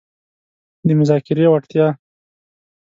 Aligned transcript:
-د 0.85 0.89
مذاکرې 0.99 1.45
وړتیا 1.49 1.87